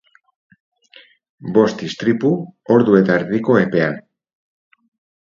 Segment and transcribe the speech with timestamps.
[1.59, 2.33] Bost istripu
[2.79, 4.05] ordu eta erdiko epean.